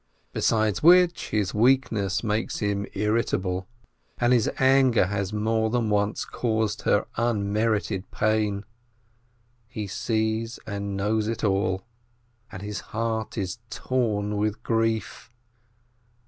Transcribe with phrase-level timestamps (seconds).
[0.33, 3.67] Besides which, his weak ness makes him irritable,
[4.17, 8.65] and his anger has more than once caused her unmerited pain.
[9.67, 11.83] He sees and knows it all,
[12.51, 15.29] and his heart is torn with grief.